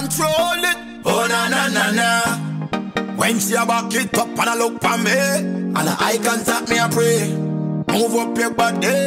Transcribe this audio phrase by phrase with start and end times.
[0.00, 0.78] control it.
[1.04, 2.10] Oh na na na na.
[3.16, 5.20] When she a back it up and I look for me,
[5.76, 7.20] and I eye contact me I pray.
[7.92, 9.00] Move up your body.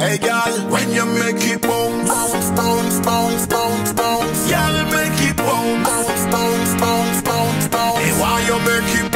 [0.00, 4.40] Hey girl, when you make it bounce, bounce, bounce, bounce, bounce, bounce.
[4.50, 7.98] Girl, make it bounce, bounce, bounce, bounce, bounce, bounce.
[7.98, 9.09] Hey, why you make it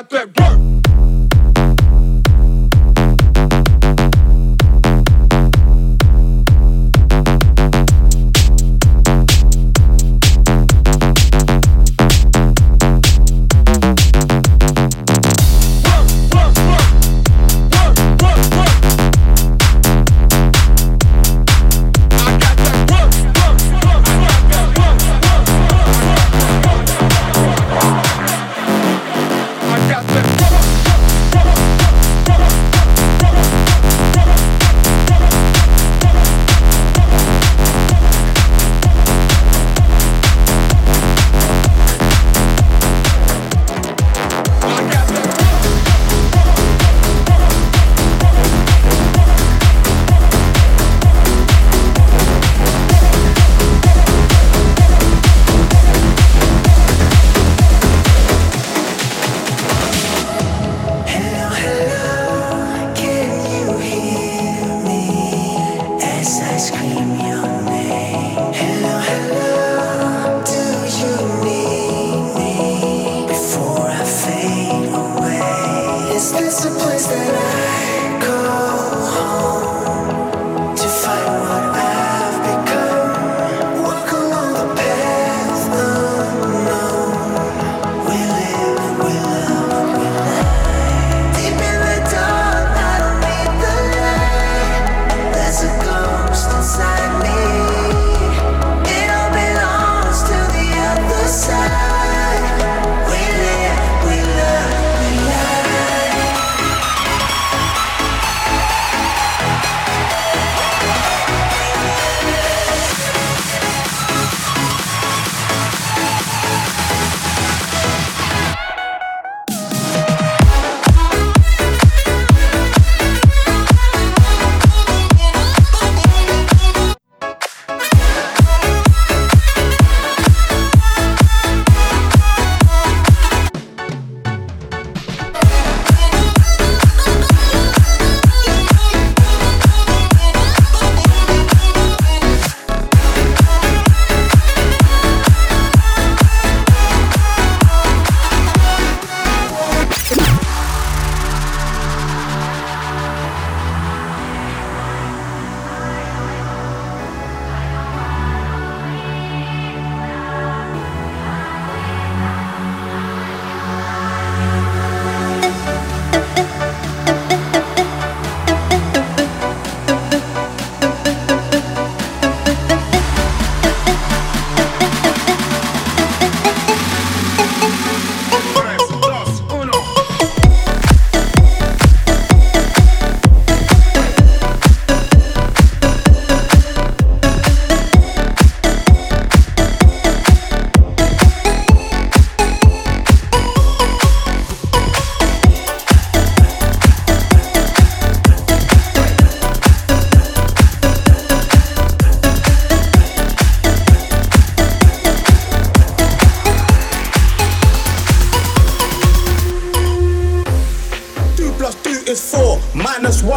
[0.00, 0.69] got that work.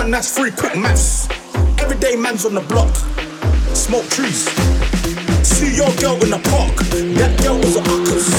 [0.09, 1.29] That's free quick maths.
[1.79, 2.95] Everyday man's on the block,
[3.75, 4.49] smoke trees.
[5.45, 6.75] See your girl in the park,
[7.19, 8.33] that girl was a uckers.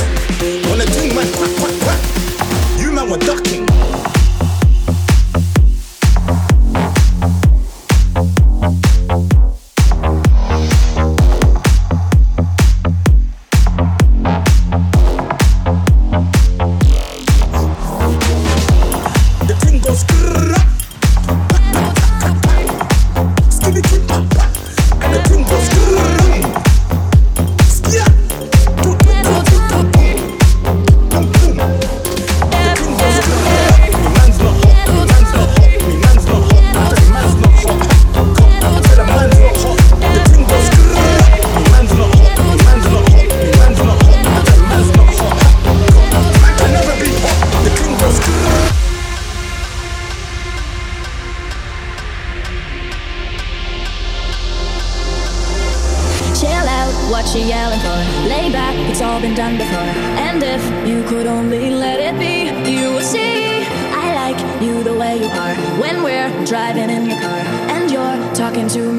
[0.68, 3.93] When the thing went quack, quack, quack, you man were ducking.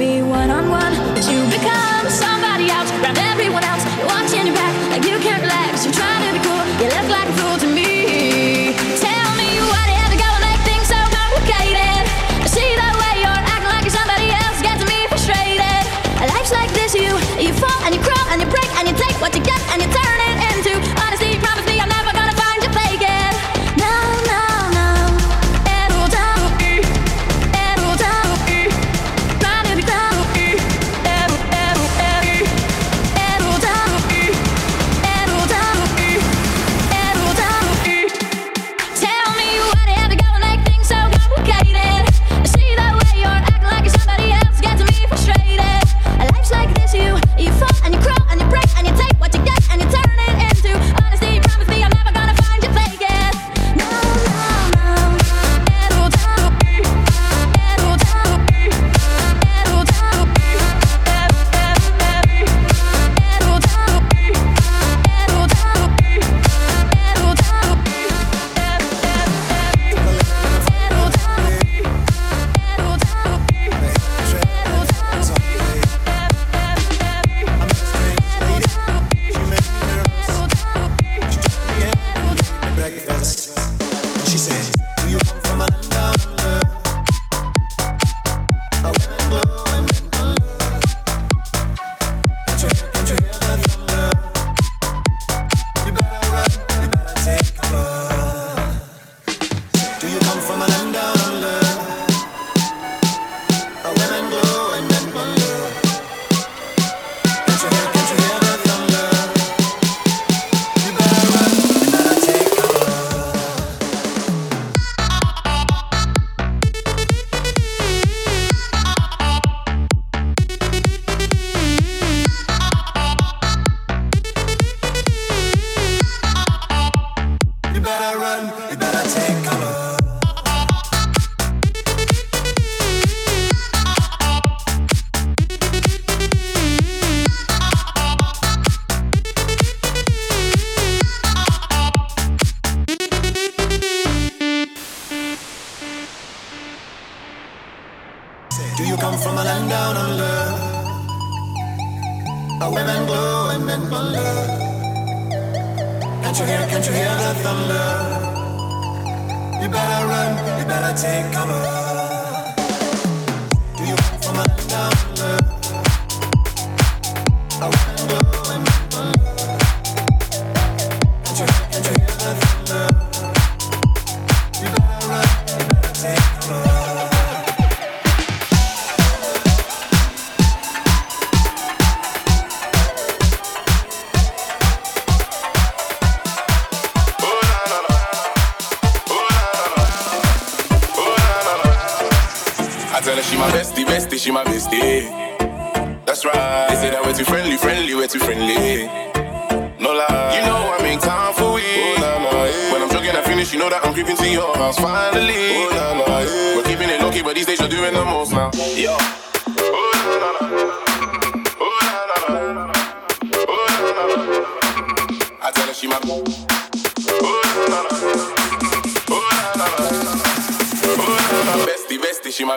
[0.05, 3.83] be one on one, but you become somebody else around everyone else.
[3.97, 5.34] You're watching your back like you can.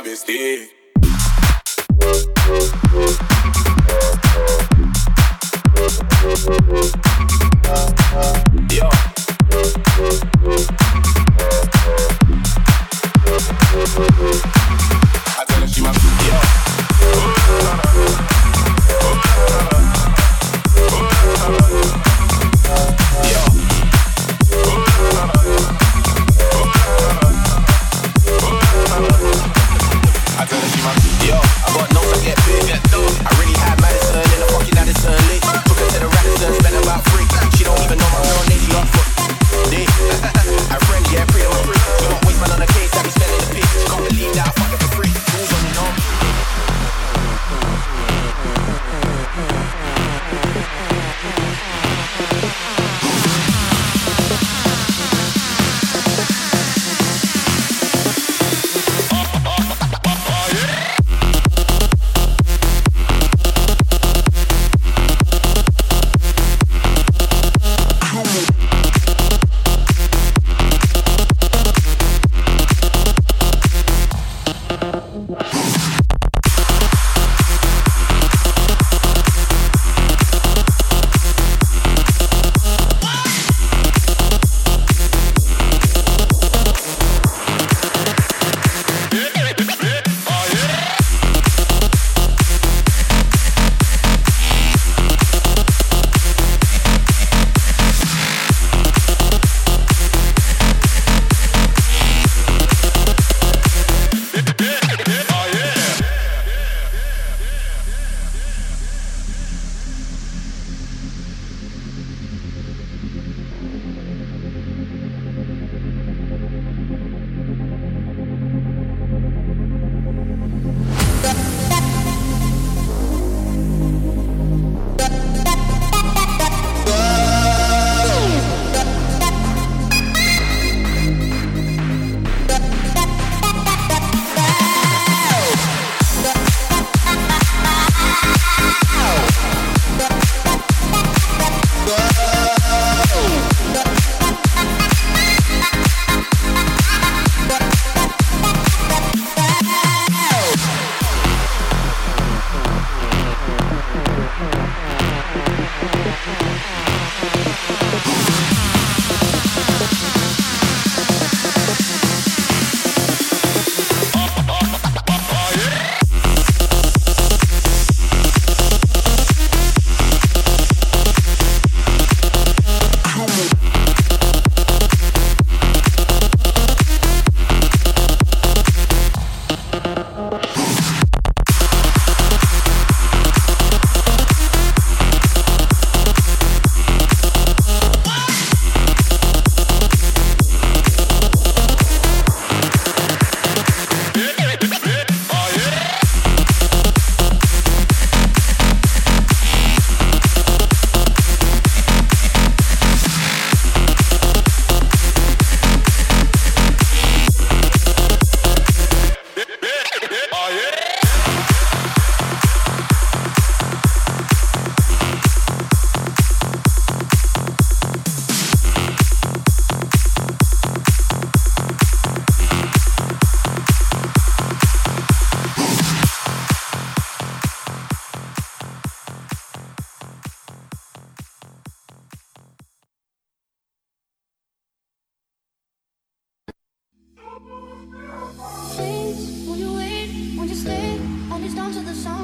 [0.09, 0.78] mistake.
[31.29, 33.05] I.
[33.21, 33.77] I really had
[34.49, 34.79] fucking
[35.69, 37.27] Took her to the Radisson, spent about three.
[37.57, 38.48] She don't even know my name.